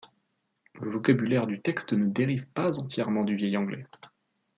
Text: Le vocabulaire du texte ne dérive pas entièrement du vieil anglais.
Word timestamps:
Le 0.81 0.89
vocabulaire 0.89 1.45
du 1.45 1.61
texte 1.61 1.93
ne 1.93 2.07
dérive 2.07 2.47
pas 2.55 2.79
entièrement 2.79 3.23
du 3.23 3.35
vieil 3.35 3.55
anglais. 3.55 3.85